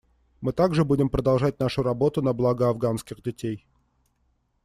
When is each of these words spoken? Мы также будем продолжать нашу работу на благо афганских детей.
Мы 0.41 0.51
также 0.51 0.83
будем 0.83 1.09
продолжать 1.11 1.59
нашу 1.59 1.83
работу 1.83 2.23
на 2.23 2.33
благо 2.33 2.67
афганских 2.69 3.21
детей. 3.21 3.67